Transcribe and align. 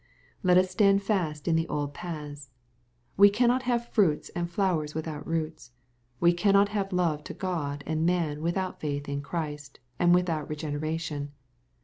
Let 0.41 0.57
us 0.57 0.71
stand 0.71 1.03
fast 1.03 1.47
in 1.47 1.55
the 1.55 1.67
old 1.67 1.93
pathsi 1.93 2.49
We 3.17 3.29
cannot 3.29 3.61
have 3.69 3.89
fruits 3.89 4.29
and 4.29 4.49
flowers 4.49 4.95
without 4.95 5.27
roots. 5.27 5.73
We 6.19 6.33
cannot 6.33 6.69
have 6.69 6.91
love 6.91 7.23
to 7.25 7.35
God 7.35 7.83
and 7.85 8.03
man 8.03 8.41
without 8.41 8.79
faith 8.79 9.07
in 9.07 9.21
Christ, 9.21 9.79
and 9.99 10.11
without 10.15 10.49
regeneration. 10.49 11.33